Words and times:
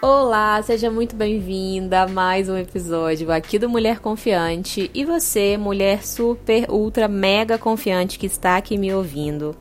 Olá, 0.00 0.62
seja 0.62 0.92
muito 0.92 1.16
bem-vinda 1.16 2.02
a 2.02 2.06
mais 2.06 2.48
um 2.48 2.56
episódio 2.56 3.32
aqui 3.32 3.58
do 3.58 3.68
Mulher 3.68 3.98
Confiante. 3.98 4.88
E 4.94 5.04
você, 5.04 5.56
mulher 5.56 6.06
super, 6.06 6.70
ultra, 6.70 7.08
mega 7.08 7.58
confiante 7.58 8.16
que 8.16 8.26
está 8.26 8.56
aqui 8.56 8.78
me 8.78 8.94
ouvindo. 8.94 9.56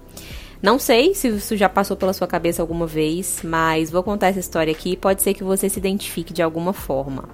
Não 0.61 0.77
sei 0.77 1.15
se 1.15 1.27
isso 1.29 1.57
já 1.57 1.67
passou 1.67 1.97
pela 1.97 2.13
sua 2.13 2.27
cabeça 2.27 2.61
alguma 2.61 2.85
vez, 2.85 3.39
mas 3.43 3.89
vou 3.89 4.03
contar 4.03 4.27
essa 4.27 4.37
história 4.37 4.71
aqui. 4.71 4.95
Pode 4.95 5.23
ser 5.23 5.33
que 5.33 5.43
você 5.43 5.67
se 5.69 5.79
identifique 5.79 6.31
de 6.31 6.43
alguma 6.43 6.71
forma. 6.71 7.27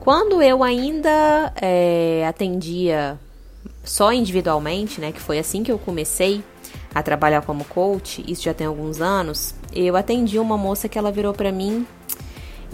Quando 0.00 0.40
eu 0.40 0.64
ainda 0.64 1.52
é, 1.60 2.24
atendia 2.26 3.20
só 3.84 4.10
individualmente, 4.10 5.02
né, 5.02 5.12
que 5.12 5.20
foi 5.20 5.38
assim 5.38 5.62
que 5.62 5.70
eu 5.70 5.78
comecei 5.78 6.42
a 6.94 7.02
trabalhar 7.02 7.42
como 7.42 7.62
coach, 7.66 8.24
isso 8.26 8.42
já 8.42 8.54
tem 8.54 8.66
alguns 8.66 9.02
anos, 9.02 9.54
eu 9.74 9.96
atendi 9.96 10.38
uma 10.38 10.56
moça 10.56 10.88
que 10.88 10.98
ela 10.98 11.12
virou 11.12 11.34
para 11.34 11.52
mim 11.52 11.86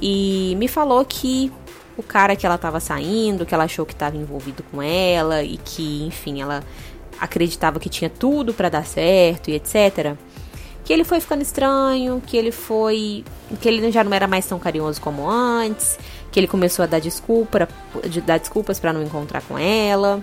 e 0.01 0.55
me 0.57 0.69
falou 0.69 1.05
que 1.05 1.52
o 1.97 2.02
cara 2.02 2.37
que 2.37 2.47
ela 2.47 2.55
estava 2.55 2.79
saindo, 2.79 3.45
que 3.45 3.52
ela 3.52 3.65
achou 3.65 3.84
que 3.84 3.93
estava 3.93 4.16
envolvido 4.16 4.62
com 4.70 4.80
ela 4.80 5.43
e 5.43 5.56
que, 5.56 6.05
enfim, 6.06 6.41
ela 6.41 6.62
acreditava 7.20 7.80
que 7.80 7.89
tinha 7.89 8.09
tudo 8.09 8.55
para 8.55 8.69
dar 8.69 8.87
certo 8.87 9.51
e 9.51 9.55
etc. 9.55 10.16
Que 10.84 10.92
ele 10.92 11.05
foi 11.05 11.20
ficando 11.20 11.42
estranho, 11.42 12.23
que 12.25 12.37
ele 12.37 12.53
foi, 12.53 13.25
que 13.61 13.69
ele 13.69 13.91
já 13.91 14.05
não 14.05 14.15
era 14.15 14.29
mais 14.29 14.47
tão 14.47 14.59
carinhoso 14.59 15.01
como 15.01 15.29
antes, 15.29 15.98
que 16.30 16.39
ele 16.39 16.47
começou 16.47 16.84
a 16.84 16.87
dar 16.87 17.01
desculpa, 17.01 17.69
de 18.09 18.20
dar 18.20 18.39
desculpas 18.39 18.78
para 18.78 18.92
não 18.92 19.03
encontrar 19.03 19.42
com 19.42 19.59
ela 19.59 20.23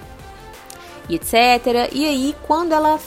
e 1.09 1.15
etc. 1.15 1.91
E 1.91 2.05
aí, 2.05 2.35
quando 2.47 2.71
ela 2.71 2.97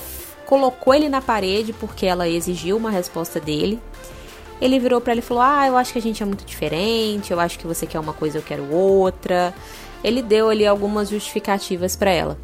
colocou 0.44 0.94
ele 0.94 1.08
na 1.08 1.20
parede 1.20 1.72
porque 1.72 2.06
ela 2.06 2.28
exigiu 2.28 2.76
uma 2.76 2.90
resposta 2.90 3.40
dele, 3.40 3.80
ele 4.60 4.78
virou 4.78 5.00
para 5.00 5.12
ela 5.12 5.20
e 5.20 5.22
falou: 5.22 5.42
Ah, 5.42 5.66
eu 5.66 5.76
acho 5.76 5.92
que 5.92 5.98
a 5.98 6.02
gente 6.02 6.22
é 6.22 6.26
muito 6.26 6.44
diferente, 6.44 7.32
eu 7.32 7.40
acho 7.40 7.58
que 7.58 7.66
você 7.66 7.86
quer 7.86 7.98
uma 7.98 8.12
coisa, 8.12 8.38
eu 8.38 8.42
quero 8.42 8.72
outra. 8.72 9.54
Ele 10.02 10.22
deu 10.22 10.48
ali 10.48 10.66
algumas 10.66 11.08
justificativas 11.08 11.96
para 11.96 12.10
ela. 12.10 12.38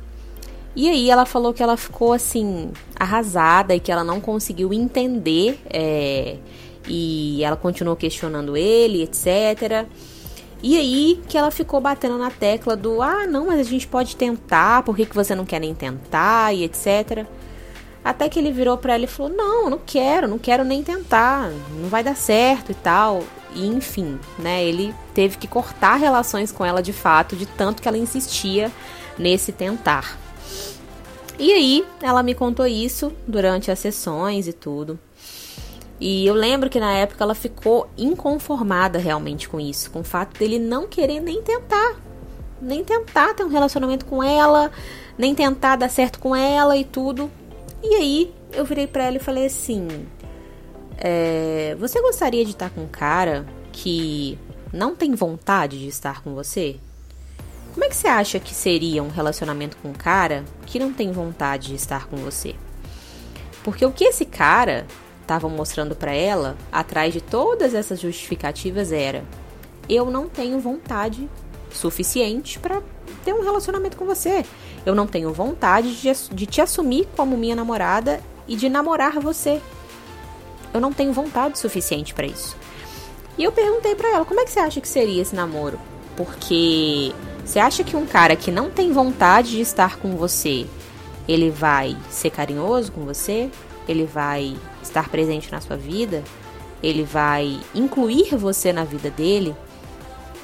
E 0.76 0.88
aí 0.88 1.08
ela 1.08 1.24
falou 1.24 1.54
que 1.54 1.62
ela 1.62 1.76
ficou 1.76 2.12
assim, 2.12 2.72
arrasada 2.98 3.76
e 3.76 3.80
que 3.80 3.92
ela 3.92 4.02
não 4.02 4.20
conseguiu 4.20 4.72
entender. 4.72 5.60
É, 5.72 6.36
e 6.86 7.42
ela 7.42 7.56
continuou 7.56 7.96
questionando 7.96 8.56
ele, 8.56 9.02
etc. 9.02 9.86
E 10.62 10.76
aí 10.76 11.20
que 11.28 11.36
ela 11.36 11.50
ficou 11.50 11.80
batendo 11.80 12.18
na 12.18 12.30
tecla 12.30 12.76
do 12.76 13.02
ah, 13.02 13.26
não, 13.26 13.46
mas 13.46 13.60
a 13.60 13.62
gente 13.62 13.86
pode 13.86 14.16
tentar, 14.16 14.82
por 14.82 14.96
que, 14.96 15.06
que 15.06 15.14
você 15.14 15.34
não 15.34 15.44
quer 15.44 15.60
nem 15.60 15.74
tentar 15.74 16.52
e 16.54 16.64
etc. 16.64 17.26
Até 18.04 18.28
que 18.28 18.38
ele 18.38 18.52
virou 18.52 18.76
para 18.76 18.94
ela 18.94 19.04
e 19.04 19.08
falou: 19.08 19.32
Não, 19.32 19.70
não 19.70 19.80
quero, 19.84 20.28
não 20.28 20.38
quero 20.38 20.62
nem 20.62 20.82
tentar, 20.82 21.50
não 21.80 21.88
vai 21.88 22.04
dar 22.04 22.14
certo 22.14 22.70
e 22.70 22.74
tal. 22.74 23.24
E 23.54 23.66
enfim, 23.66 24.18
né? 24.38 24.62
Ele 24.64 24.94
teve 25.14 25.38
que 25.38 25.48
cortar 25.48 25.96
relações 25.96 26.52
com 26.52 26.64
ela 26.64 26.82
de 26.82 26.92
fato, 26.92 27.34
de 27.34 27.46
tanto 27.46 27.80
que 27.80 27.88
ela 27.88 27.96
insistia 27.96 28.70
nesse 29.18 29.52
tentar. 29.52 30.18
E 31.38 31.52
aí, 31.52 31.84
ela 32.02 32.22
me 32.22 32.34
contou 32.34 32.66
isso 32.66 33.12
durante 33.26 33.70
as 33.70 33.78
sessões 33.78 34.46
e 34.46 34.52
tudo. 34.52 34.98
E 36.00 36.26
eu 36.26 36.34
lembro 36.34 36.68
que 36.68 36.78
na 36.78 36.92
época 36.92 37.24
ela 37.24 37.34
ficou 37.34 37.88
inconformada 37.96 38.98
realmente 38.98 39.48
com 39.48 39.58
isso, 39.58 39.90
com 39.90 40.00
o 40.00 40.04
fato 40.04 40.38
dele 40.38 40.58
não 40.58 40.86
querer 40.86 41.20
nem 41.20 41.40
tentar, 41.42 41.96
nem 42.60 42.84
tentar 42.84 43.34
ter 43.34 43.44
um 43.44 43.48
relacionamento 43.48 44.04
com 44.04 44.22
ela, 44.22 44.70
nem 45.16 45.34
tentar 45.34 45.76
dar 45.76 45.88
certo 45.88 46.18
com 46.18 46.34
ela 46.34 46.76
e 46.76 46.84
tudo. 46.84 47.30
E 47.86 47.94
aí 47.96 48.34
eu 48.54 48.64
virei 48.64 48.86
para 48.86 49.04
ela 49.04 49.18
e 49.18 49.20
falei 49.20 49.44
assim: 49.44 49.86
é, 50.96 51.76
Você 51.78 52.00
gostaria 52.00 52.42
de 52.42 52.52
estar 52.52 52.70
com 52.70 52.84
um 52.84 52.88
cara 52.88 53.46
que 53.70 54.38
não 54.72 54.96
tem 54.96 55.14
vontade 55.14 55.78
de 55.78 55.88
estar 55.88 56.22
com 56.22 56.34
você? 56.34 56.76
Como 57.74 57.84
é 57.84 57.88
que 57.88 57.96
você 57.96 58.08
acha 58.08 58.40
que 58.40 58.54
seria 58.54 59.02
um 59.02 59.08
relacionamento 59.08 59.76
com 59.76 59.88
um 59.88 59.92
cara 59.94 60.44
que 60.64 60.78
não 60.78 60.94
tem 60.94 61.12
vontade 61.12 61.68
de 61.68 61.74
estar 61.74 62.06
com 62.06 62.16
você? 62.16 62.54
Porque 63.62 63.84
o 63.84 63.92
que 63.92 64.04
esse 64.04 64.24
cara 64.24 64.86
estava 65.20 65.46
mostrando 65.46 65.94
para 65.94 66.14
ela, 66.14 66.56
atrás 66.72 67.12
de 67.12 67.20
todas 67.20 67.74
essas 67.74 68.00
justificativas, 68.00 68.92
era: 68.92 69.22
eu 69.90 70.10
não 70.10 70.26
tenho 70.26 70.58
vontade 70.58 71.28
suficiente 71.70 72.58
para 72.58 72.80
ter 73.26 73.34
um 73.34 73.42
relacionamento 73.42 73.98
com 73.98 74.06
você. 74.06 74.42
Eu 74.84 74.94
não 74.94 75.06
tenho 75.06 75.32
vontade 75.32 75.94
de, 75.96 76.12
de 76.32 76.46
te 76.46 76.60
assumir 76.60 77.08
como 77.16 77.36
minha 77.36 77.56
namorada 77.56 78.20
e 78.46 78.56
de 78.56 78.68
namorar 78.68 79.18
você. 79.18 79.60
Eu 80.72 80.80
não 80.80 80.92
tenho 80.92 81.12
vontade 81.12 81.58
suficiente 81.58 82.12
para 82.12 82.26
isso. 82.26 82.56
E 83.38 83.44
eu 83.44 83.52
perguntei 83.52 83.94
para 83.94 84.08
ela, 84.08 84.24
como 84.24 84.40
é 84.40 84.44
que 84.44 84.50
você 84.50 84.60
acha 84.60 84.80
que 84.80 84.88
seria 84.88 85.22
esse 85.22 85.34
namoro? 85.34 85.78
Porque 86.16 87.12
você 87.44 87.58
acha 87.58 87.82
que 87.82 87.96
um 87.96 88.06
cara 88.06 88.36
que 88.36 88.50
não 88.50 88.70
tem 88.70 88.92
vontade 88.92 89.50
de 89.50 89.60
estar 89.60 89.96
com 89.96 90.16
você, 90.16 90.66
ele 91.26 91.50
vai 91.50 91.96
ser 92.10 92.30
carinhoso 92.30 92.92
com 92.92 93.04
você? 93.04 93.50
Ele 93.88 94.04
vai 94.04 94.56
estar 94.82 95.08
presente 95.08 95.50
na 95.50 95.60
sua 95.60 95.76
vida? 95.76 96.22
Ele 96.82 97.02
vai 97.02 97.60
incluir 97.74 98.36
você 98.36 98.72
na 98.72 98.84
vida 98.84 99.10
dele? 99.10 99.54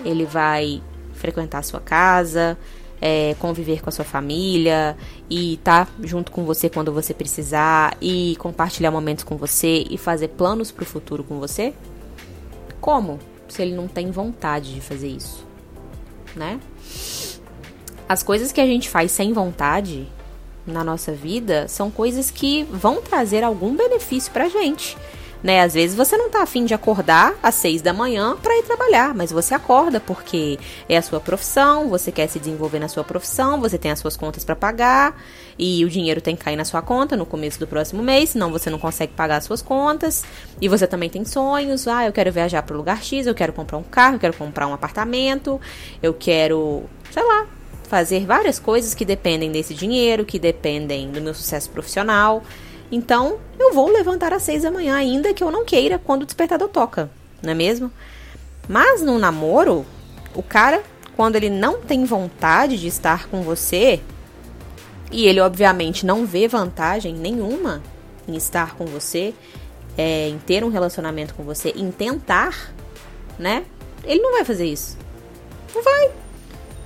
Ele 0.05 0.25
vai 0.25 0.83
frequentar 1.12 1.59
a 1.59 1.62
sua 1.62 1.81
casa? 1.81 2.59
É, 3.00 3.34
conviver 3.38 3.81
com 3.81 3.88
a 3.88 3.93
sua 3.93 4.05
família 4.05 4.97
e 5.28 5.55
estar 5.55 5.87
tá 5.87 5.93
junto 6.03 6.31
com 6.31 6.44
você 6.44 6.69
quando 6.69 6.93
você 6.93 7.15
precisar 7.15 7.97
e 8.00 8.37
compartilhar 8.38 8.91
momentos 8.91 9.25
com 9.25 9.37
você 9.37 9.87
e 9.88 9.97
fazer 9.97 10.28
planos 10.28 10.71
para 10.71 10.83
o 10.83 10.87
futuro 10.87 11.25
com 11.25 11.39
você? 11.39 11.72
Como? 12.81 13.19
Se 13.49 13.62
ele 13.62 13.75
não 13.75 13.89
tem 13.89 14.10
vontade 14.10 14.75
de 14.75 14.81
fazer 14.81 15.09
isso, 15.09 15.47
né? 16.37 16.60
As 18.09 18.22
coisas 18.22 18.53
que 18.53 18.60
a 18.60 18.66
gente 18.66 18.89
faz 18.89 19.12
sem 19.12 19.33
vontade 19.33 20.06
na 20.66 20.84
nossa 20.84 21.12
vida 21.12 21.66
são 21.69 21.91
coisas 21.91 22.31
que 22.31 22.65
vão 22.65 23.00
trazer 23.00 23.43
algum 23.43 23.75
benefício 23.75 24.33
pra 24.33 24.49
gente 24.49 24.97
né? 25.43 25.61
Às 25.61 25.75
vezes 25.75 25.97
você 25.97 26.17
não 26.17 26.31
tá 26.31 26.43
afim 26.43 26.65
de 26.65 26.75
acordar 26.75 27.34
às 27.43 27.55
seis 27.55 27.83
da 27.83 27.93
manhã 27.93 28.37
para 28.37 28.56
ir 28.59 28.62
trabalhar, 28.62 29.15
mas 29.15 29.31
você 29.31 29.55
acorda 29.55 30.01
porque 30.01 30.59
é 30.89 30.97
a 30.97 31.03
sua 31.03 31.21
profissão, 31.21 31.89
você 31.89 32.12
quer 32.12 32.28
se 32.28 32.39
desenvolver 32.39 32.78
na 32.78 32.89
sua 32.89 33.05
profissão, 33.05 33.61
você 33.61 33.78
tem 33.78 33.91
as 33.91 33.99
suas 33.99 34.17
contas 34.17 34.45
para 34.45 34.56
pagar 34.56 35.21
e 35.59 35.84
o 35.84 35.89
dinheiro 35.89 36.21
tem 36.21 36.37
que 36.37 36.45
cair 36.45 36.56
na 36.56 36.65
sua 36.65 36.83
conta 36.83 37.17
no 37.17 37.27
começo 37.27 37.59
do 37.59 37.67
próximo 37.67 38.03
mês, 38.03 38.31
senão 38.31 38.51
você 38.51 38.71
não 38.71 38.78
consegue 38.78 39.12
pagar 39.12 39.37
as 39.37 39.45
suas 39.45 39.62
contas. 39.62 40.25
E 40.61 40.69
você 40.69 40.87
também 40.87 41.11
tem 41.11 41.25
sonhos, 41.25 41.87
ah, 41.89 42.07
eu 42.07 42.12
quero 42.12 42.33
viajar 42.33 42.62
para 42.62 42.75
o 42.75 42.78
lugar 42.78 43.03
X, 43.03 43.27
eu 43.27 43.34
quero 43.34 43.53
comprar 43.53 43.78
um 43.78 43.83
carro, 43.83 44.17
eu 44.17 44.21
quero 44.21 44.34
comprar 44.34 44.67
um 44.67 44.75
apartamento, 44.75 45.61
eu 46.03 46.15
quero, 46.15 46.84
sei 47.11 47.22
lá, 47.22 47.47
fazer 47.91 48.25
várias 48.25 48.59
coisas 48.59 48.95
que 48.95 49.05
dependem 49.05 49.51
desse 49.51 49.75
dinheiro, 49.75 50.25
que 50.25 50.39
dependem 50.39 51.11
do 51.11 51.21
meu 51.21 51.34
sucesso 51.34 51.69
profissional. 51.71 52.43
Então, 52.91 53.39
eu 53.59 53.73
vou 53.73 53.89
levantar 53.89 54.33
às 54.33 54.43
seis 54.43 54.62
da 54.62 54.71
manhã, 54.71 54.97
ainda 54.97 55.33
que 55.33 55.45
eu 55.45 55.51
não 55.51 55.65
queira, 55.65 55.99
quando 55.99 56.23
o 56.23 56.27
despertador 56.27 56.69
toca, 56.69 57.11
não 57.43 57.53
é 57.53 57.55
mesmo? 57.55 57.91
Mas 58.69 59.03
no 59.03 59.19
namoro, 59.19 59.87
o 60.34 60.43
cara, 60.43 60.83
quando 61.17 61.37
ele 61.37 61.51
não 61.51 61.81
tem 61.81 62.05
vontade 62.05 62.78
de 62.78 62.89
estar 62.89 63.28
com 63.28 63.43
você, 63.43 64.01
e 65.11 65.27
ele 65.27 65.41
obviamente 65.41 66.06
não 66.06 66.25
vê 66.25 66.47
vantagem 66.47 67.15
nenhuma 67.15 67.83
em 68.28 68.37
estar 68.37 68.75
com 68.77 68.87
você, 68.87 69.34
é, 69.97 70.28
em 70.28 70.39
ter 70.39 70.65
um 70.65 70.69
relacionamento 70.69 71.34
com 71.34 71.43
você, 71.43 71.72
em 71.77 71.91
tentar, 71.91 72.72
né? 73.39 73.65
Ele 74.05 74.21
não 74.21 74.33
vai 74.33 74.45
fazer 74.45 74.67
isso. 74.67 74.97
Não 75.75 75.83
vai. 75.83 76.11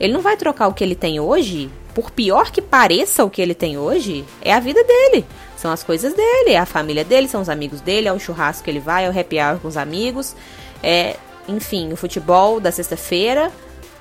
Ele 0.00 0.12
não 0.12 0.20
vai 0.20 0.36
trocar 0.36 0.68
o 0.68 0.74
que 0.74 0.82
ele 0.82 0.94
tem 0.94 1.20
hoje, 1.20 1.70
por 1.94 2.10
pior 2.10 2.50
que 2.50 2.60
pareça 2.60 3.24
o 3.24 3.30
que 3.30 3.40
ele 3.40 3.54
tem 3.54 3.78
hoje, 3.78 4.24
é 4.42 4.52
a 4.52 4.60
vida 4.60 4.82
dele. 4.82 5.24
São 5.64 5.72
as 5.72 5.82
coisas 5.82 6.12
dele, 6.12 6.50
é 6.50 6.58
a 6.58 6.66
família 6.66 7.02
dele, 7.02 7.26
são 7.26 7.40
os 7.40 7.48
amigos 7.48 7.80
dele, 7.80 8.06
é 8.06 8.12
o 8.12 8.18
churrasco 8.18 8.62
que 8.64 8.70
ele 8.70 8.80
vai, 8.80 9.06
é 9.06 9.08
o 9.08 9.18
happy 9.18 9.40
hour 9.40 9.58
com 9.58 9.66
os 9.66 9.78
amigos, 9.78 10.36
é, 10.82 11.16
enfim, 11.48 11.90
o 11.90 11.96
futebol 11.96 12.60
da 12.60 12.70
sexta-feira. 12.70 13.50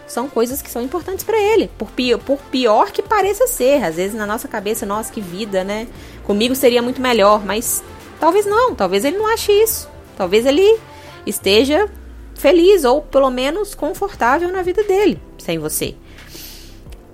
São 0.06 0.28
coisas 0.28 0.62
que 0.62 0.70
são 0.70 0.82
importantes 0.82 1.24
para 1.24 1.40
ele, 1.40 1.72
por 1.78 1.90
pior, 1.92 2.20
por 2.20 2.38
pior 2.52 2.92
que 2.92 3.02
pareça 3.02 3.48
ser. 3.48 3.82
Às 3.82 3.96
vezes 3.96 4.14
na 4.14 4.26
nossa 4.26 4.46
cabeça, 4.46 4.86
nossa, 4.86 5.10
que 5.14 5.22
vida, 5.22 5.64
né? 5.64 5.88
Comigo 6.26 6.54
seria 6.54 6.82
muito 6.82 7.02
melhor, 7.02 7.46
mas 7.46 7.82
talvez 8.20 8.46
não, 8.46 8.76
talvez 8.76 9.06
ele 9.06 9.18
não 9.18 9.28
ache 9.28 9.54
isso. 9.54 9.90
Talvez 10.18 10.46
ele 10.46 10.78
esteja 11.26 11.90
feliz 12.36 12.84
ou 12.84 13.02
pelo 13.02 13.30
menos 13.30 13.74
confortável 13.74 14.52
na 14.52 14.64
vida 14.64 14.84
dele 14.84 15.18
sem 15.38 15.58
você. 15.58 15.96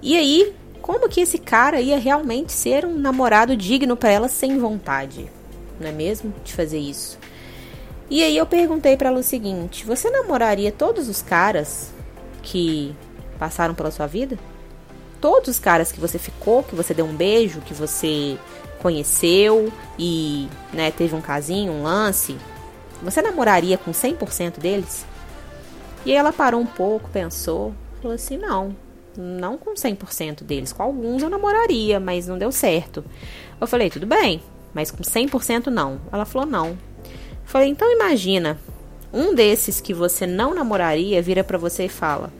E 0.01 0.17
aí, 0.17 0.55
como 0.89 1.07
que 1.07 1.21
esse 1.21 1.37
cara 1.37 1.79
ia 1.79 1.99
realmente 1.99 2.51
ser 2.51 2.83
um 2.83 2.97
namorado 2.97 3.55
digno 3.55 3.95
para 3.95 4.09
ela 4.09 4.27
sem 4.27 4.57
vontade, 4.57 5.29
não 5.79 5.87
é 5.87 5.91
mesmo? 5.91 6.33
De 6.43 6.51
fazer 6.51 6.79
isso. 6.79 7.19
E 8.09 8.23
aí 8.23 8.35
eu 8.35 8.43
perguntei 8.47 8.97
para 8.97 9.09
ela 9.09 9.19
o 9.19 9.23
seguinte: 9.23 9.85
você 9.85 10.09
namoraria 10.09 10.71
todos 10.71 11.07
os 11.07 11.21
caras 11.21 11.91
que 12.41 12.95
passaram 13.37 13.75
pela 13.75 13.91
sua 13.91 14.07
vida? 14.07 14.35
Todos 15.21 15.49
os 15.49 15.59
caras 15.59 15.91
que 15.91 15.99
você 15.99 16.17
ficou, 16.17 16.63
que 16.63 16.73
você 16.73 16.91
deu 16.91 17.05
um 17.05 17.15
beijo, 17.15 17.61
que 17.61 17.73
você 17.75 18.35
conheceu 18.81 19.71
e 19.95 20.49
né, 20.73 20.89
teve 20.89 21.13
um 21.13 21.21
casinho, 21.21 21.71
um 21.71 21.83
lance, 21.83 22.35
você 23.03 23.21
namoraria 23.21 23.77
com 23.77 23.91
100% 23.91 24.57
deles? 24.57 25.05
E 26.03 26.09
aí 26.09 26.17
ela 26.17 26.33
parou 26.33 26.59
um 26.59 26.65
pouco, 26.65 27.11
pensou, 27.11 27.75
falou 28.01 28.15
assim: 28.15 28.37
não, 28.37 28.75
não 29.17 29.57
com 29.57 29.73
100% 29.73 30.43
deles. 30.43 30.73
Com 30.73 30.83
alguns 30.83 31.21
eu 31.21 31.29
namoraria, 31.29 31.99
mas 31.99 32.27
não 32.27 32.37
deu 32.37 32.51
certo. 32.51 33.03
Eu 33.59 33.67
falei: 33.67 33.89
tudo 33.89 34.05
bem, 34.05 34.41
mas 34.73 34.91
com 34.91 35.03
100% 35.03 35.67
não. 35.67 35.99
Ela 36.11 36.25
falou: 36.25 36.47
não. 36.47 36.69
Eu 36.69 36.77
falei: 37.45 37.69
então 37.69 37.91
imagina, 37.91 38.59
um 39.11 39.33
desses 39.33 39.81
que 39.81 39.93
você 39.93 40.25
não 40.25 40.53
namoraria 40.53 41.21
vira 41.21 41.43
para 41.43 41.57
você 41.57 41.85
e 41.85 41.89
fala: 41.89 42.31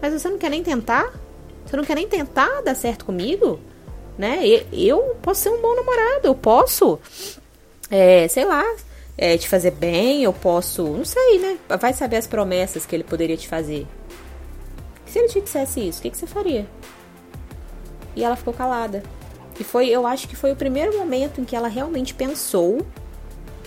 mas 0.00 0.12
você 0.12 0.28
não 0.28 0.38
quer 0.38 0.50
nem 0.50 0.62
tentar? 0.62 1.12
Você 1.64 1.76
não 1.76 1.84
quer 1.84 1.94
nem 1.94 2.08
tentar 2.08 2.62
dar 2.62 2.74
certo 2.74 3.04
comigo? 3.04 3.60
Né? 4.18 4.40
Eu 4.72 5.16
posso 5.22 5.42
ser 5.42 5.50
um 5.50 5.60
bom 5.60 5.74
namorado, 5.74 6.26
eu 6.26 6.34
posso, 6.34 6.98
é, 7.90 8.28
sei 8.28 8.44
lá, 8.44 8.64
é, 9.16 9.38
te 9.38 9.48
fazer 9.48 9.70
bem, 9.70 10.24
eu 10.24 10.32
posso, 10.32 10.82
não 10.82 11.04
sei, 11.04 11.38
né? 11.38 11.58
Vai 11.80 11.92
saber 11.94 12.16
as 12.16 12.26
promessas 12.26 12.84
que 12.84 12.94
ele 12.94 13.04
poderia 13.04 13.36
te 13.36 13.48
fazer. 13.48 13.86
Se 15.10 15.18
ele 15.18 15.28
te 15.28 15.40
dissesse 15.40 15.80
isso, 15.80 15.98
o 15.98 16.02
que, 16.02 16.10
que 16.10 16.16
você 16.16 16.26
faria? 16.26 16.68
E 18.14 18.22
ela 18.22 18.36
ficou 18.36 18.54
calada. 18.54 19.02
E 19.58 19.64
foi, 19.64 19.88
eu 19.88 20.06
acho 20.06 20.28
que 20.28 20.36
foi 20.36 20.52
o 20.52 20.56
primeiro 20.56 20.96
momento 20.96 21.40
em 21.40 21.44
que 21.44 21.56
ela 21.56 21.66
realmente 21.66 22.14
pensou, 22.14 22.86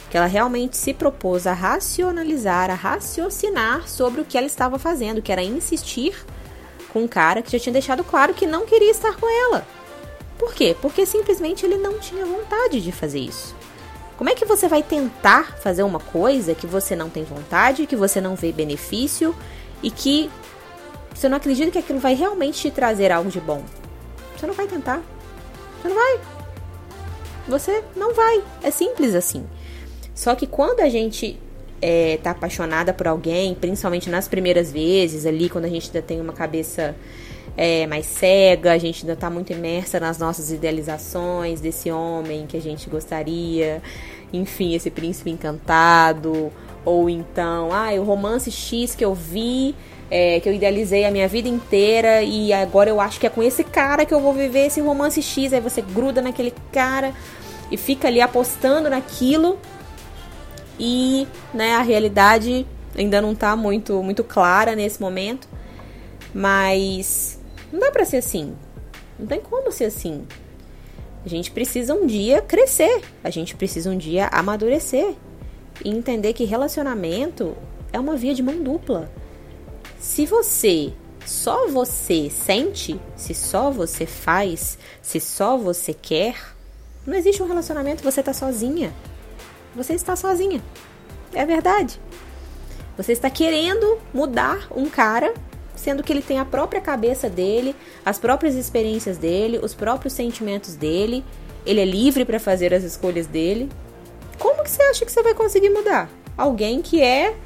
que 0.09 0.15
ela 0.15 0.25
realmente 0.25 0.77
se 0.77 0.93
propôs 0.93 1.45
a 1.45 1.53
racionalizar, 1.53 2.71
a 2.71 2.75
raciocinar 2.75 3.89
sobre 3.89 4.21
o 4.21 4.25
que 4.25 4.37
ela 4.37 4.47
estava 4.47 4.79
fazendo, 4.79 5.21
que 5.21 5.31
era 5.31 5.43
insistir 5.43 6.15
com 6.93 7.03
um 7.03 7.07
cara 7.07 7.41
que 7.41 7.51
já 7.51 7.59
tinha 7.59 7.73
deixado 7.73 8.03
claro 8.03 8.33
que 8.33 8.47
não 8.47 8.65
queria 8.65 8.91
estar 8.91 9.15
com 9.17 9.27
ela. 9.27 9.67
Por 10.37 10.53
quê? 10.53 10.75
Porque 10.81 11.05
simplesmente 11.05 11.65
ele 11.65 11.77
não 11.77 11.99
tinha 11.99 12.25
vontade 12.25 12.79
de 12.79 12.91
fazer 12.91 13.19
isso. 13.19 13.53
Como 14.17 14.29
é 14.29 14.35
que 14.35 14.45
você 14.45 14.69
vai 14.69 14.81
tentar 14.81 15.57
fazer 15.57 15.83
uma 15.83 15.99
coisa 15.99 16.55
que 16.55 16.67
você 16.67 16.95
não 16.95 17.09
tem 17.09 17.23
vontade, 17.23 17.85
que 17.85 17.95
você 17.95 18.21
não 18.21 18.35
vê 18.35 18.51
benefício 18.53 19.35
e 19.81 19.91
que 19.91 20.31
você 21.13 21.29
não 21.29 21.37
acredita 21.37 21.71
que 21.71 21.77
aquilo 21.77 21.99
vai 21.99 22.13
realmente 22.15 22.61
te 22.61 22.71
trazer 22.71 23.11
algo 23.11 23.29
de 23.29 23.39
bom? 23.39 23.63
Você 24.35 24.47
não 24.47 24.53
vai 24.53 24.67
tentar. 24.67 25.01
Você 25.81 25.87
não 25.87 25.95
vai. 25.95 26.19
Você 27.47 27.83
não 27.95 28.13
vai. 28.13 28.43
É 28.61 28.71
simples 28.71 29.13
assim. 29.15 29.45
Só 30.15 30.35
que 30.35 30.47
quando 30.47 30.79
a 30.79 30.89
gente 30.89 31.39
é, 31.81 32.17
tá 32.23 32.31
apaixonada 32.31 32.93
por 32.93 33.07
alguém, 33.07 33.53
principalmente 33.55 34.09
nas 34.09 34.27
primeiras 34.27 34.71
vezes, 34.71 35.25
ali, 35.25 35.49
quando 35.49 35.65
a 35.65 35.69
gente 35.69 35.87
ainda 35.87 36.01
tem 36.01 36.21
uma 36.21 36.33
cabeça 36.33 36.95
é, 37.57 37.85
mais 37.87 38.05
cega, 38.05 38.71
a 38.71 38.77
gente 38.77 39.03
ainda 39.03 39.13
está 39.13 39.29
muito 39.29 39.51
imersa 39.51 39.99
nas 39.99 40.17
nossas 40.17 40.51
idealizações 40.51 41.59
desse 41.59 41.91
homem 41.91 42.47
que 42.47 42.57
a 42.57 42.61
gente 42.61 42.89
gostaria, 42.89 43.81
enfim, 44.31 44.73
esse 44.73 44.89
príncipe 44.89 45.29
encantado, 45.29 46.51
ou 46.85 47.09
então, 47.09 47.71
ah, 47.71 47.91
o 47.93 48.03
romance 48.03 48.49
X 48.49 48.95
que 48.95 49.03
eu 49.03 49.13
vi, 49.13 49.75
é, 50.15 50.39
que 50.39 50.47
eu 50.47 50.53
idealizei 50.53 51.05
a 51.05 51.09
minha 51.09 51.27
vida 51.27 51.49
inteira 51.49 52.21
e 52.21 52.53
agora 52.53 52.87
eu 52.87 53.01
acho 53.01 53.19
que 53.19 53.25
é 53.25 53.31
com 53.31 53.41
esse 53.41 53.63
cara 53.63 54.05
que 54.05 54.13
eu 54.13 54.19
vou 54.19 54.31
viver 54.31 54.67
esse 54.67 54.79
romance 54.79 55.19
X, 55.19 55.51
aí 55.51 55.59
você 55.59 55.81
gruda 55.81 56.21
naquele 56.21 56.53
cara 56.71 57.11
e 57.71 57.77
fica 57.77 58.09
ali 58.09 58.21
apostando 58.21 58.91
naquilo 58.91 59.57
e, 60.79 61.27
né, 61.51 61.73
a 61.73 61.81
realidade 61.81 62.63
ainda 62.95 63.19
não 63.23 63.31
está 63.31 63.55
muito 63.55 64.03
muito 64.03 64.23
clara 64.23 64.75
nesse 64.75 65.01
momento, 65.01 65.49
mas 66.31 67.39
não 67.71 67.79
dá 67.79 67.89
para 67.89 68.05
ser 68.05 68.17
assim. 68.17 68.53
Não 69.17 69.25
tem 69.25 69.41
como 69.41 69.71
ser 69.71 69.85
assim. 69.85 70.27
A 71.25 71.27
gente 71.27 71.49
precisa 71.49 71.95
um 71.95 72.05
dia 72.05 72.39
crescer, 72.39 73.01
a 73.23 73.31
gente 73.31 73.55
precisa 73.55 73.89
um 73.89 73.97
dia 73.97 74.27
amadurecer 74.27 75.15
e 75.83 75.89
entender 75.89 76.33
que 76.33 76.43
relacionamento 76.43 77.57
é 77.91 77.99
uma 77.99 78.15
via 78.15 78.35
de 78.35 78.43
mão 78.43 78.61
dupla. 78.61 79.09
Se 80.03 80.25
você, 80.25 80.91
só 81.25 81.65
você 81.69 82.29
sente, 82.29 82.99
se 83.15 83.33
só 83.33 83.71
você 83.71 84.05
faz, 84.05 84.77
se 85.01 85.17
só 85.17 85.57
você 85.57 85.93
quer, 85.93 86.35
não 87.07 87.15
existe 87.15 87.41
um 87.41 87.47
relacionamento, 87.47 88.03
você 88.03 88.19
está 88.19 88.33
sozinha. 88.33 88.93
Você 89.73 89.93
está 89.93 90.13
sozinha. 90.17 90.61
É 91.33 91.45
verdade. 91.45 92.01
Você 92.97 93.13
está 93.13 93.29
querendo 93.29 93.97
mudar 94.13 94.67
um 94.75 94.89
cara 94.89 95.33
sendo 95.73 96.03
que 96.03 96.11
ele 96.11 96.21
tem 96.21 96.37
a 96.37 96.43
própria 96.45 96.81
cabeça 96.81 97.29
dele, 97.29 97.73
as 98.05 98.19
próprias 98.19 98.55
experiências 98.55 99.17
dele, 99.17 99.57
os 99.63 99.73
próprios 99.73 100.11
sentimentos 100.11 100.75
dele, 100.75 101.23
ele 101.65 101.79
é 101.79 101.85
livre 101.85 102.25
para 102.25 102.41
fazer 102.41 102.73
as 102.73 102.83
escolhas 102.83 103.25
dele. 103.25 103.69
Como 104.37 104.63
que 104.65 104.69
você 104.69 104.83
acha 104.83 105.05
que 105.05 105.11
você 105.11 105.23
vai 105.23 105.33
conseguir 105.33 105.69
mudar? 105.69 106.09
Alguém 106.37 106.81
que 106.81 107.01
é 107.01 107.37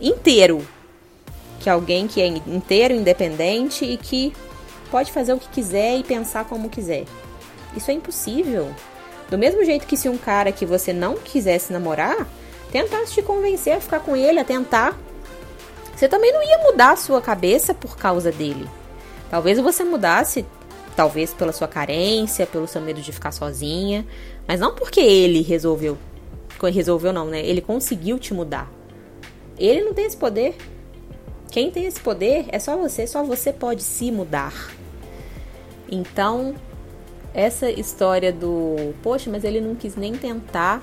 inteiro, 0.00 0.64
que 1.64 1.70
alguém 1.70 2.06
que 2.06 2.20
é 2.20 2.26
inteiro, 2.26 2.92
independente 2.92 3.86
e 3.86 3.96
que 3.96 4.34
pode 4.90 5.10
fazer 5.10 5.32
o 5.32 5.38
que 5.38 5.48
quiser 5.48 5.96
e 5.96 6.04
pensar 6.04 6.44
como 6.44 6.68
quiser. 6.68 7.06
Isso 7.74 7.90
é 7.90 7.94
impossível. 7.94 8.70
Do 9.30 9.38
mesmo 9.38 9.64
jeito 9.64 9.86
que 9.86 9.96
se 9.96 10.06
um 10.06 10.18
cara 10.18 10.52
que 10.52 10.66
você 10.66 10.92
não 10.92 11.14
quisesse 11.14 11.72
namorar 11.72 12.28
tentasse 12.70 13.14
te 13.14 13.22
convencer 13.22 13.72
a 13.72 13.80
ficar 13.80 14.00
com 14.00 14.14
ele, 14.14 14.38
a 14.38 14.44
tentar 14.44 14.94
você 15.96 16.06
também 16.06 16.34
não 16.34 16.42
ia 16.42 16.58
mudar 16.58 16.90
a 16.90 16.96
sua 16.96 17.22
cabeça 17.22 17.72
por 17.72 17.96
causa 17.96 18.30
dele. 18.30 18.68
Talvez 19.30 19.58
você 19.58 19.84
mudasse, 19.84 20.44
talvez 20.94 21.32
pela 21.32 21.52
sua 21.52 21.66
carência, 21.66 22.46
pelo 22.46 22.66
seu 22.66 22.82
medo 22.82 23.00
de 23.00 23.10
ficar 23.10 23.32
sozinha, 23.32 24.06
mas 24.46 24.60
não 24.60 24.74
porque 24.74 25.00
ele 25.00 25.40
resolveu. 25.40 25.96
Resolveu 26.62 27.12
não, 27.12 27.26
né? 27.26 27.44
Ele 27.44 27.60
conseguiu 27.60 28.18
te 28.18 28.34
mudar. 28.34 28.70
Ele 29.58 29.82
não 29.82 29.94
tem 29.94 30.06
esse 30.06 30.16
poder. 30.16 30.56
Quem 31.54 31.70
tem 31.70 31.86
esse 31.86 32.00
poder 32.00 32.46
é 32.48 32.58
só 32.58 32.76
você, 32.76 33.06
só 33.06 33.22
você 33.22 33.52
pode 33.52 33.84
se 33.84 34.10
mudar. 34.10 34.72
Então, 35.88 36.56
essa 37.32 37.70
história 37.70 38.32
do, 38.32 38.92
poxa, 39.00 39.30
mas 39.30 39.44
ele 39.44 39.60
não 39.60 39.76
quis 39.76 39.94
nem 39.94 40.14
tentar. 40.14 40.82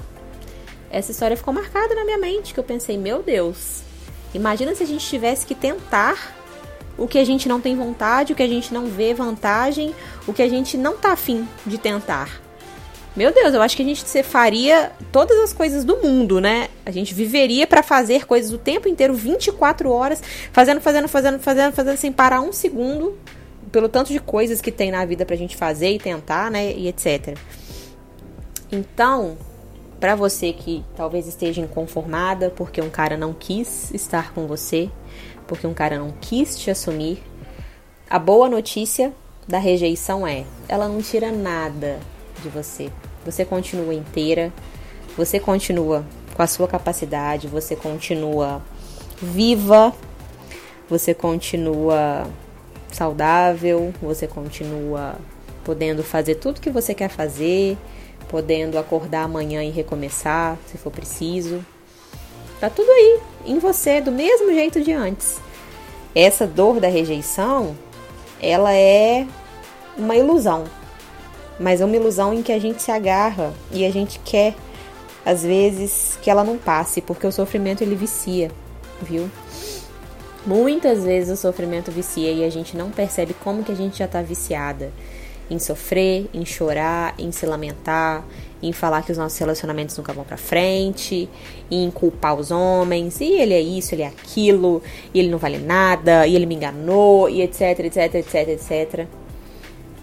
Essa 0.89 1.11
história 1.11 1.35
ficou 1.35 1.53
marcada 1.53 1.93
na 1.93 2.05
minha 2.05 2.17
mente, 2.17 2.53
que 2.53 2.59
eu 2.59 2.63
pensei, 2.63 2.97
meu 2.97 3.21
Deus, 3.21 3.83
Imagina 4.33 4.73
se 4.73 4.83
a 4.83 4.87
gente 4.87 5.05
tivesse 5.05 5.45
que 5.45 5.53
tentar 5.53 6.33
o 6.97 7.07
que 7.07 7.17
a 7.17 7.25
gente 7.25 7.49
não 7.49 7.59
tem 7.59 7.75
vontade, 7.75 8.31
o 8.31 8.35
que 8.35 8.43
a 8.43 8.47
gente 8.47 8.73
não 8.73 8.87
vê 8.87 9.13
vantagem, 9.13 9.93
o 10.25 10.33
que 10.33 10.41
a 10.41 10.47
gente 10.47 10.77
não 10.77 10.97
tá 10.97 11.11
afim 11.11 11.47
de 11.65 11.77
tentar. 11.77 12.41
Meu 13.13 13.33
Deus, 13.33 13.53
eu 13.53 13.61
acho 13.61 13.75
que 13.75 13.81
a 13.81 13.85
gente 13.85 14.23
faria 14.23 14.89
todas 15.11 15.37
as 15.39 15.51
coisas 15.51 15.83
do 15.83 15.97
mundo, 15.97 16.39
né? 16.39 16.69
A 16.85 16.91
gente 16.91 17.13
viveria 17.13 17.67
para 17.67 17.83
fazer 17.83 18.25
coisas 18.25 18.53
o 18.53 18.57
tempo 18.57 18.87
inteiro, 18.87 19.13
24 19.13 19.91
horas, 19.91 20.23
fazendo, 20.53 20.79
fazendo, 20.79 21.09
fazendo, 21.09 21.39
fazendo, 21.39 21.73
fazendo 21.73 21.97
sem 21.97 22.09
parar 22.09 22.39
um 22.39 22.53
segundo, 22.53 23.17
pelo 23.69 23.89
tanto 23.89 24.13
de 24.13 24.19
coisas 24.19 24.61
que 24.61 24.71
tem 24.71 24.91
na 24.91 25.03
vida 25.03 25.25
pra 25.25 25.35
gente 25.35 25.57
fazer 25.57 25.91
e 25.91 25.99
tentar, 25.99 26.49
né? 26.49 26.71
E 26.71 26.87
etc. 26.87 27.37
Então, 28.71 29.37
para 29.99 30.15
você 30.15 30.53
que 30.53 30.81
talvez 30.95 31.27
esteja 31.27 31.59
inconformada 31.59 32.49
porque 32.49 32.81
um 32.81 32.89
cara 32.89 33.17
não 33.17 33.33
quis 33.33 33.91
estar 33.93 34.33
com 34.33 34.47
você, 34.47 34.89
porque 35.47 35.67
um 35.67 35.73
cara 35.73 35.99
não 35.99 36.13
quis 36.21 36.57
te 36.57 36.71
assumir, 36.71 37.21
a 38.09 38.17
boa 38.17 38.47
notícia 38.47 39.11
da 39.45 39.57
rejeição 39.57 40.25
é: 40.25 40.45
ela 40.69 40.87
não 40.87 41.01
tira 41.01 41.29
nada 41.29 41.99
de 42.41 42.49
você. 42.49 42.89
Você 43.25 43.45
continua 43.45 43.93
inteira, 43.93 44.51
você 45.15 45.39
continua 45.39 46.03
com 46.33 46.41
a 46.41 46.47
sua 46.47 46.67
capacidade, 46.67 47.47
você 47.47 47.75
continua 47.75 48.61
viva, 49.21 49.93
você 50.89 51.13
continua 51.13 52.27
saudável, 52.91 53.93
você 54.01 54.27
continua 54.27 55.15
podendo 55.63 56.03
fazer 56.03 56.35
tudo 56.35 56.59
que 56.59 56.69
você 56.69 56.93
quer 56.93 57.09
fazer, 57.09 57.77
podendo 58.27 58.77
acordar 58.77 59.23
amanhã 59.23 59.63
e 59.63 59.69
recomeçar, 59.69 60.57
se 60.65 60.77
for 60.77 60.91
preciso. 60.91 61.63
Tá 62.59 62.69
tudo 62.69 62.89
aí, 62.91 63.19
em 63.45 63.59
você, 63.59 64.01
do 64.01 64.11
mesmo 64.11 64.53
jeito 64.53 64.81
de 64.81 64.91
antes. 64.91 65.39
Essa 66.13 66.45
dor 66.45 66.79
da 66.79 66.87
rejeição, 66.87 67.75
ela 68.41 68.73
é 68.73 69.25
uma 69.97 70.15
ilusão. 70.15 70.65
Mas 71.61 71.79
é 71.79 71.85
uma 71.85 71.95
ilusão 71.95 72.33
em 72.33 72.41
que 72.41 72.51
a 72.51 72.59
gente 72.59 72.81
se 72.81 72.91
agarra 72.91 73.53
e 73.71 73.85
a 73.85 73.91
gente 73.91 74.19
quer, 74.25 74.55
às 75.23 75.43
vezes, 75.43 76.17
que 76.21 76.29
ela 76.29 76.43
não 76.43 76.57
passe, 76.57 77.01
porque 77.01 77.27
o 77.27 77.31
sofrimento 77.31 77.83
ele 77.83 77.95
vicia, 77.95 78.49
viu? 79.01 79.29
Muitas 80.43 81.03
vezes 81.03 81.37
o 81.37 81.39
sofrimento 81.39 81.91
vicia 81.91 82.31
e 82.31 82.43
a 82.43 82.49
gente 82.49 82.75
não 82.75 82.89
percebe 82.89 83.35
como 83.43 83.63
que 83.63 83.71
a 83.71 83.75
gente 83.75 83.99
já 83.99 84.07
tá 84.07 84.23
viciada 84.23 84.91
em 85.51 85.59
sofrer, 85.59 86.27
em 86.33 86.43
chorar, 86.45 87.13
em 87.19 87.31
se 87.31 87.45
lamentar, 87.45 88.25
em 88.63 88.71
falar 88.71 89.03
que 89.03 89.11
os 89.11 89.17
nossos 89.17 89.37
relacionamentos 89.37 89.95
nunca 89.97 90.13
vão 90.13 90.23
para 90.23 90.37
frente, 90.37 91.29
em 91.69 91.91
culpar 91.91 92.35
os 92.35 92.49
homens, 92.49 93.19
e 93.19 93.33
ele 93.33 93.53
é 93.53 93.61
isso, 93.61 93.93
ele 93.93 94.03
é 94.03 94.07
aquilo, 94.07 94.81
e 95.13 95.19
ele 95.19 95.29
não 95.29 95.37
vale 95.37 95.57
nada, 95.57 96.25
e 96.25 96.35
ele 96.35 96.45
me 96.45 96.55
enganou, 96.55 97.29
e 97.29 97.41
etc, 97.41 97.79
etc, 97.79 98.15
etc, 98.15 98.35
etc. 98.47 99.07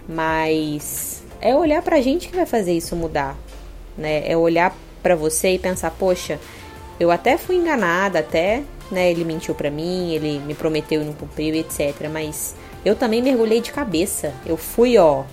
Mas 0.07 1.18
é 1.41 1.55
olhar 1.55 1.83
pra 1.83 2.01
gente 2.01 2.29
que 2.29 2.37
vai 2.37 2.47
fazer 2.47 2.73
isso 2.73 2.95
mudar, 2.97 3.37
né? 3.97 4.29
É 4.31 4.37
olhar 4.37 4.77
para 5.03 5.15
você 5.15 5.55
e 5.55 5.59
pensar, 5.59 5.91
poxa, 5.93 6.39
eu 6.99 7.11
até 7.11 7.39
fui 7.39 7.57
enganada, 7.57 8.19
até 8.19 8.63
né? 8.91 9.11
Ele 9.11 9.25
mentiu 9.25 9.55
para 9.55 9.71
mim, 9.71 10.13
ele 10.13 10.39
me 10.41 10.55
prometeu 10.55 11.03
e 11.03 11.05
não 11.05 11.13
cumpriu, 11.13 11.55
etc. 11.55 12.09
Mas 12.11 12.55
eu 12.85 12.97
também 12.97 13.23
mergulhei 13.23 13.61
de 13.61 13.73
cabeça. 13.73 14.33
Eu 14.47 14.57
fui, 14.57 14.97
ó, 14.99 15.25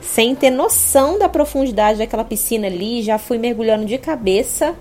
sem 0.00 0.34
ter 0.34 0.50
noção 0.50 1.18
da 1.18 1.28
profundidade 1.28 1.98
daquela 1.98 2.24
piscina 2.24 2.66
ali, 2.66 3.02
já 3.02 3.18
fui 3.18 3.38
mergulhando 3.38 3.86
de 3.86 3.98
cabeça 3.98 4.74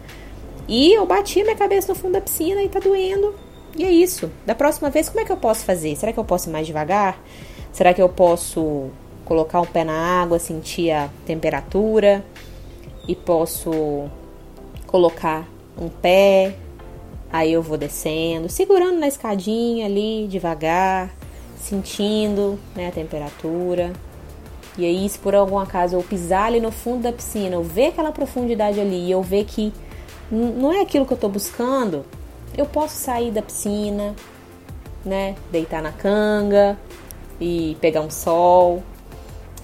e 0.68 0.94
eu 0.94 1.06
bati 1.06 1.44
minha 1.44 1.56
cabeça 1.56 1.94
no 1.94 1.96
fundo 1.96 2.14
da 2.14 2.22
piscina 2.22 2.62
e 2.62 2.70
tá 2.70 2.80
doendo. 2.80 3.36
E 3.76 3.84
é 3.84 3.92
isso. 3.92 4.32
Da 4.46 4.54
próxima 4.54 4.90
vez, 4.90 5.10
como 5.10 5.22
é 5.22 5.26
que 5.26 5.32
eu 5.32 5.38
posso 5.38 5.66
fazer? 5.66 5.96
Será 5.96 6.14
que 6.14 6.20
eu 6.20 6.26
posso 6.26 6.50
ir 6.50 6.52
mais 6.52 6.68
devagar? 6.68 7.20
Será 7.72 7.92
que 7.94 8.02
eu 8.02 8.10
posso 8.10 8.92
colocar 9.26 9.62
um 9.62 9.66
pé 9.66 9.84
na 9.84 10.22
água, 10.22 10.40
sentir 10.40 10.92
a 10.92 11.10
temperatura? 11.26 12.24
E 13.08 13.16
posso 13.16 14.10
colocar 14.88 15.48
um 15.78 15.90
pé, 15.90 16.56
aí 17.32 17.52
eu 17.52 17.62
vou 17.62 17.78
descendo, 17.78 18.48
segurando 18.48 19.00
na 19.00 19.08
escadinha 19.08 19.86
ali, 19.86 20.28
devagar, 20.28 21.14
sentindo 21.58 22.60
né, 22.76 22.88
a 22.88 22.92
temperatura. 22.92 23.92
E 24.78 24.86
aí, 24.86 25.08
se 25.08 25.20
por 25.20 25.36
algum 25.36 25.60
acaso 25.60 25.96
eu 25.96 26.04
pisar 26.04 26.48
ali 26.48 26.60
no 26.60 26.72
fundo 26.72 27.04
da 27.04 27.12
piscina, 27.12 27.56
eu 27.56 27.64
ver 27.64 27.88
aquela 27.88 28.12
profundidade 28.12 28.80
ali 28.80 29.08
e 29.08 29.12
eu 29.12 29.22
ver 29.22 29.46
que 29.46 29.74
não 30.32 30.72
é 30.72 30.82
aquilo 30.82 31.06
que 31.06 31.14
eu 31.14 31.18
tô 31.18 31.30
buscando, 31.30 32.06
eu 32.58 32.66
posso 32.66 32.96
sair 32.96 33.32
da 33.32 33.42
piscina, 33.42 34.16
né? 35.06 35.36
Deitar 35.52 35.82
na 35.82 35.92
canga 35.92 36.78
e 37.40 37.78
pegar 37.82 38.02
um 38.02 38.10
sol 38.10 38.82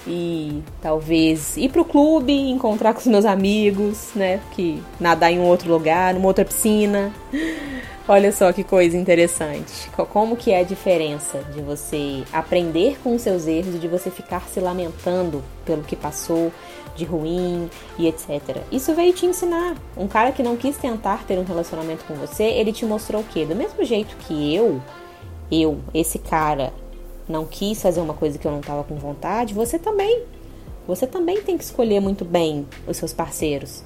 e 0.08 0.62
talvez 0.82 1.58
ir 1.58 1.70
pro 1.70 1.86
clube, 1.86 2.34
encontrar 2.34 2.94
com 2.94 3.00
os 3.00 3.08
meus 3.08 3.26
amigos, 3.26 4.10
né? 4.16 4.40
Que 4.52 4.82
nadar 5.00 5.32
em 5.32 5.40
um 5.40 5.46
outro 5.46 5.72
lugar, 5.72 6.14
numa 6.14 6.28
outra 6.28 6.46
piscina. 6.46 7.14
Olha 8.08 8.32
só 8.32 8.52
que 8.52 8.64
coisa 8.64 8.98
interessante. 8.98 9.88
Como 9.92 10.36
que 10.36 10.52
é 10.52 10.62
a 10.62 10.64
diferença 10.64 11.44
de 11.54 11.62
você 11.62 12.24
aprender 12.34 12.98
com 13.04 13.14
os 13.14 13.22
seus 13.22 13.46
erros 13.46 13.76
e 13.76 13.78
de 13.78 13.88
você 13.88 14.10
ficar 14.10 14.48
se 14.48 14.60
lamentando 14.60 15.44
pelo 15.64 15.84
que 15.84 15.96
passou 15.96 16.52
de 16.96 17.06
ruim 17.06 17.70
e 18.00 18.08
etc. 18.08 18.64
Isso 18.72 18.96
veio 18.96 19.14
te 19.14 19.28
ensinar. 19.28 19.76
Um 19.96 20.08
cara 20.08 20.32
que 20.32 20.42
não 20.42 20.58
quis 20.58 20.76
tentar 20.76 21.24
ter 21.26 21.38
um 21.38 21.44
relacionamento 21.44 22.04
com 22.06 22.16
você, 22.16 22.44
ele 22.44 22.74
te 22.74 22.84
mostrou 22.84 23.22
o 23.22 23.26
quê? 23.26 23.46
Do 23.46 23.56
mesmo 23.56 23.84
jeito 23.86 24.16
que 24.26 24.56
eu, 24.56 24.82
eu, 25.52 25.80
esse 25.94 26.18
cara, 26.18 26.74
não 27.30 27.46
quis 27.46 27.82
fazer 27.82 28.02
uma 28.02 28.16
coisa 28.16 28.40
que 28.40 28.46
eu 28.46 28.52
não 28.52 28.60
estava 28.60 28.84
com 28.84 28.96
vontade, 28.96 29.54
você 29.54 29.78
também. 29.78 30.24
Você 30.88 31.06
também 31.06 31.42
tem 31.42 31.56
que 31.56 31.64
escolher 31.64 32.00
muito 32.00 32.26
bem 32.26 32.68
os 32.88 32.98
seus 32.98 33.14
parceiros. 33.14 33.84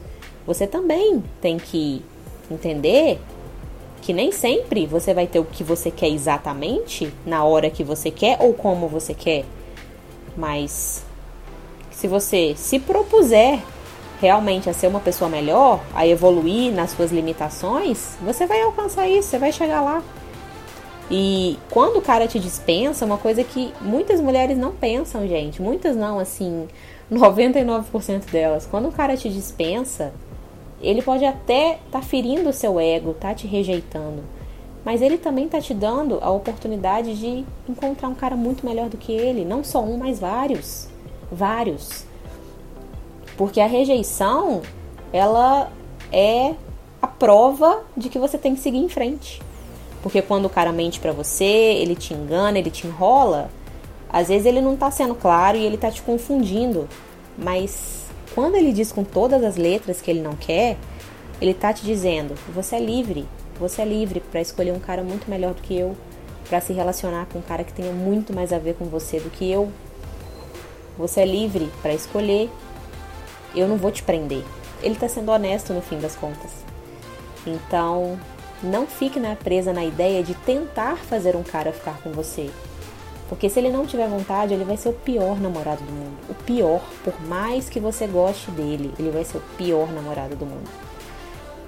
Você 0.48 0.66
também 0.66 1.22
tem 1.42 1.58
que 1.58 2.02
entender 2.50 3.20
que 4.02 4.14
nem 4.14 4.32
sempre 4.32 4.86
você 4.86 5.14
vai 5.14 5.28
ter 5.28 5.40
o 5.40 5.46
que 5.46 5.64
você 5.64 5.92
quer 5.92 6.10
exatamente 6.10 7.14
na 7.26 7.44
hora 7.44 7.70
que 7.70 7.84
você 7.84 8.10
quer 8.10 8.38
ou 8.40 8.54
como 8.54 8.88
você 8.88 9.14
quer. 9.14 9.44
Mas 10.36 11.04
se 11.92 12.08
você 12.08 12.54
se 12.56 12.80
propuser 12.80 13.60
realmente 14.20 14.70
a 14.70 14.74
ser 14.74 14.88
uma 14.88 15.02
pessoa 15.02 15.30
melhor, 15.30 15.82
a 15.94 16.08
evoluir 16.08 16.74
nas 16.74 16.92
suas 16.92 17.12
limitações, 17.12 18.16
você 18.22 18.46
vai 18.46 18.62
alcançar 18.62 19.08
isso, 19.10 19.30
você 19.30 19.38
vai 19.38 19.52
chegar 19.52 19.82
lá. 19.82 20.02
E 21.16 21.60
quando 21.70 21.98
o 21.98 22.02
cara 22.02 22.28
te 22.28 22.40
dispensa, 22.40 23.06
uma 23.06 23.20
coisa 23.20 23.44
que 23.44 23.72
muitas 23.80 24.20
mulheres 24.20 24.58
não 24.58 24.72
pensam, 24.72 25.28
gente, 25.28 25.62
muitas 25.62 25.96
não, 25.96 26.18
assim, 26.18 26.68
99% 27.14 28.32
delas, 28.32 28.66
quando 28.66 28.90
o 28.90 28.92
cara 28.92 29.16
te 29.16 29.30
dispensa, 29.30 30.12
ele 30.82 31.04
pode 31.04 31.24
até 31.24 31.74
estar 31.74 32.00
tá 32.00 32.02
ferindo 32.02 32.50
o 32.50 32.54
seu 32.54 32.80
ego, 32.80 33.14
tá 33.14 33.32
te 33.32 33.46
rejeitando, 33.46 34.24
mas 34.84 35.04
ele 35.04 35.20
também 35.20 35.48
tá 35.48 35.62
te 35.62 35.72
dando 35.72 36.18
a 36.20 36.32
oportunidade 36.32 37.14
de 37.14 37.46
encontrar 37.70 38.08
um 38.08 38.16
cara 38.16 38.36
muito 38.36 38.66
melhor 38.66 38.90
do 38.90 38.98
que 38.98 39.12
ele, 39.12 39.46
não 39.46 39.64
só 39.64 39.84
um, 39.84 39.98
mas 39.98 40.20
vários. 40.20 40.90
Vários. 41.32 42.08
Porque 43.38 43.62
a 43.62 43.68
rejeição, 43.68 44.64
ela 45.14 45.72
é 46.12 46.56
a 47.00 47.08
prova 47.08 47.84
de 47.96 48.10
que 48.10 48.18
você 48.18 48.36
tem 48.36 48.56
que 48.56 48.62
seguir 48.62 48.80
em 48.80 48.90
frente. 48.90 49.40
Porque 50.04 50.22
quando 50.22 50.46
o 50.46 50.50
cara 50.50 50.74
mente 50.74 51.00
para 51.00 51.14
você, 51.14 51.46
ele 51.46 51.96
te 51.96 52.14
engana, 52.14 52.60
ele 52.60 52.70
te 52.70 52.86
enrola, 52.86 53.50
às 54.10 54.28
vezes 54.28 54.46
ele 54.46 54.62
não 54.62 54.76
tá 54.76 54.92
sendo 54.92 55.16
claro 55.16 55.58
e 55.58 55.66
ele 55.66 55.78
tá 55.78 55.90
te 55.90 56.02
confundindo. 56.02 56.88
Mas 57.38 58.06
quando 58.36 58.56
ele 58.56 58.74
diz 58.74 58.92
com 58.92 59.04
todas 59.04 59.44
as 59.44 59.56
letras 59.56 60.02
que 60.02 60.12
ele 60.12 60.22
não 60.22 60.36
quer, 60.36 60.78
ele 61.42 61.54
tá 61.54 61.72
te 61.74 61.84
dizendo: 61.84 62.36
você 62.54 62.76
é 62.76 62.80
livre, 62.80 63.26
você 63.58 63.82
é 63.82 63.86
livre 63.86 64.20
para 64.20 64.42
escolher 64.42 64.74
um 64.74 64.80
cara 64.80 65.02
muito 65.02 65.30
melhor 65.30 65.54
do 65.54 65.62
que 65.62 65.76
eu, 65.76 65.96
para 66.50 66.60
se 66.60 66.74
relacionar 66.74 67.26
com 67.32 67.40
um 67.40 67.42
cara 67.42 67.64
que 67.64 67.74
tenha 67.74 67.94
muito 67.94 68.34
mais 68.34 68.52
a 68.52 68.60
ver 68.60 68.76
com 68.76 68.86
você 68.86 69.22
do 69.22 69.30
que 69.30 69.50
eu, 69.50 69.72
você 70.98 71.22
é 71.22 71.26
livre 71.26 71.70
para 71.82 71.94
escolher. 71.94 72.50
Eu 73.56 73.68
não 73.68 73.78
vou 73.78 73.92
te 73.92 74.04
prender. 74.04 74.44
Ele 74.82 74.96
está 74.96 75.08
sendo 75.08 75.32
honesto 75.32 75.74
no 75.74 75.82
fim 75.82 75.98
das 75.98 76.16
contas. 76.16 76.52
Então, 77.46 78.20
não 78.64 78.88
fique 78.88 79.20
na 79.20 79.36
presa 79.36 79.74
na 79.74 79.84
ideia 79.84 80.24
de 80.24 80.34
tentar 80.34 80.98
fazer 80.98 81.36
um 81.36 81.44
cara 81.44 81.74
ficar 81.74 82.02
com 82.02 82.12
você. 82.12 82.50
Porque 83.30 83.50
se 83.50 83.60
ele 83.60 83.70
não 83.70 83.86
tiver 83.86 84.08
vontade, 84.08 84.54
ele 84.54 84.64
vai 84.64 84.78
ser 84.78 84.90
o 84.90 84.94
pior 84.94 85.40
namorado 85.40 85.84
do 85.84 85.92
mundo. 85.92 86.18
O 86.30 86.34
pior, 86.34 86.82
por 87.04 87.20
mais 87.28 87.70
que 87.70 87.80
você 87.80 88.06
goste 88.06 88.52
dele, 88.52 88.94
ele 89.00 89.10
vai 89.10 89.24
ser 89.24 89.38
o 89.38 89.44
pior 89.58 89.92
namorado 89.92 90.36
do 90.36 90.46
mundo. 90.46 90.70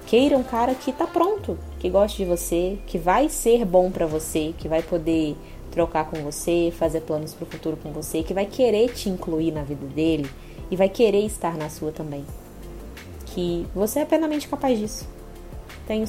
Queira 0.06 0.38
um 0.38 0.44
cara 0.44 0.74
que 0.74 0.92
tá 0.92 1.06
pronto, 1.06 1.58
que 1.80 1.90
goste 1.90 2.18
de 2.18 2.24
você, 2.24 2.78
que 2.86 2.96
vai 2.96 3.28
ser 3.28 3.64
bom 3.64 3.90
para 3.90 4.06
você, 4.06 4.54
que 4.56 4.68
vai 4.68 4.80
poder 4.80 5.36
trocar 5.72 6.08
com 6.08 6.22
você, 6.22 6.72
fazer 6.78 7.00
planos 7.00 7.34
para 7.34 7.42
o 7.42 7.50
futuro 7.50 7.76
com 7.76 7.90
você, 7.90 8.22
que 8.22 8.32
vai 8.32 8.46
querer 8.46 8.94
te 8.94 9.08
incluir 9.08 9.50
na 9.50 9.64
vida 9.64 9.86
dele 9.88 10.30
e 10.70 10.76
vai 10.76 10.88
querer 10.88 11.26
estar 11.26 11.56
na 11.56 11.68
sua 11.68 11.90
também. 11.90 12.24
Que 13.26 13.66
você 13.74 14.00
é 14.00 14.04
plenamente 14.04 14.46
capaz 14.46 14.78
disso. 14.78 15.08
Tenho 15.86 16.06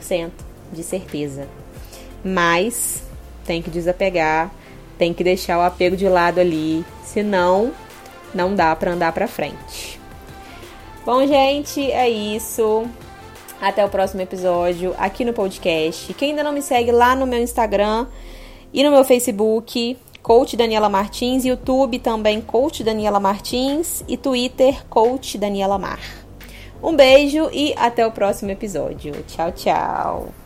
100% 0.00 0.30
de 0.72 0.82
certeza. 0.82 1.48
Mas 2.24 3.02
tem 3.44 3.60
que 3.60 3.70
desapegar, 3.70 4.50
tem 4.96 5.12
que 5.12 5.24
deixar 5.24 5.58
o 5.58 5.62
apego 5.62 5.96
de 5.96 6.08
lado 6.08 6.38
ali, 6.38 6.84
senão 7.04 7.72
não 8.34 8.54
dá 8.54 8.74
para 8.74 8.92
andar 8.92 9.12
para 9.12 9.26
frente. 9.26 10.00
Bom, 11.04 11.26
gente, 11.26 11.90
é 11.90 12.08
isso. 12.08 12.86
Até 13.60 13.84
o 13.84 13.88
próximo 13.88 14.22
episódio 14.22 14.94
aqui 14.98 15.24
no 15.24 15.32
podcast. 15.32 16.12
Quem 16.14 16.30
ainda 16.30 16.42
não 16.42 16.52
me 16.52 16.62
segue 16.62 16.92
lá 16.92 17.14
no 17.14 17.26
meu 17.26 17.40
Instagram 17.40 18.06
e 18.72 18.82
no 18.82 18.90
meu 18.90 19.04
Facebook, 19.04 19.96
Coach 20.22 20.56
Daniela 20.56 20.88
Martins, 20.88 21.44
YouTube 21.44 21.98
também 21.98 22.40
Coach 22.40 22.84
Daniela 22.84 23.18
Martins 23.18 24.04
e 24.06 24.16
Twitter 24.16 24.84
Coach 24.88 25.36
Daniela 25.36 25.78
Mar. 25.78 26.21
Um 26.82 26.96
beijo 26.96 27.48
e 27.52 27.72
até 27.76 28.04
o 28.04 28.10
próximo 28.10 28.50
episódio. 28.50 29.12
Tchau, 29.28 29.52
tchau. 29.52 30.41